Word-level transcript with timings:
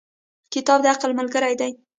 •کتاب 0.53 0.79
د 0.81 0.85
عقل 0.93 1.11
ملګری 1.19 1.53
دی. 1.59 1.71